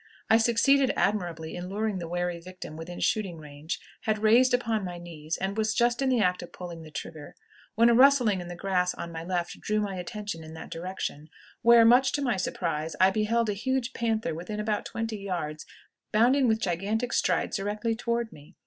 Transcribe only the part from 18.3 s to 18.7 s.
me.